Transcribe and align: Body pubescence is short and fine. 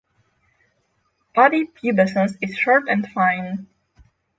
Body 1.35 1.67
pubescence 1.67 2.35
is 2.41 2.55
short 2.57 2.89
and 2.89 3.07
fine. 3.11 3.67